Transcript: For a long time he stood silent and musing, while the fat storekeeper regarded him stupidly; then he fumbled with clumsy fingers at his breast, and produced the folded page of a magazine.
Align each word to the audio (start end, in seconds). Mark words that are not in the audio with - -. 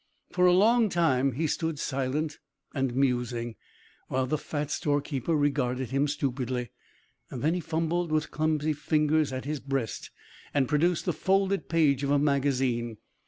For 0.31 0.47
a 0.47 0.51
long 0.51 0.89
time 0.89 1.33
he 1.33 1.45
stood 1.45 1.77
silent 1.77 2.39
and 2.73 2.95
musing, 2.95 3.55
while 4.07 4.25
the 4.25 4.35
fat 4.39 4.71
storekeeper 4.71 5.35
regarded 5.35 5.91
him 5.91 6.07
stupidly; 6.07 6.71
then 7.29 7.53
he 7.53 7.59
fumbled 7.59 8.11
with 8.11 8.31
clumsy 8.31 8.73
fingers 8.73 9.31
at 9.31 9.45
his 9.45 9.59
breast, 9.59 10.09
and 10.55 10.67
produced 10.67 11.05
the 11.05 11.13
folded 11.13 11.69
page 11.69 12.03
of 12.03 12.09
a 12.09 12.17
magazine. 12.17 12.97